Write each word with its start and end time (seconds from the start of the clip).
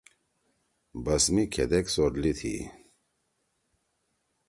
بس 1.03 1.23
می 1.33 1.43
کھیدیک 1.53 1.85
سورلی 1.93 2.33
تھی؟ 2.39 2.55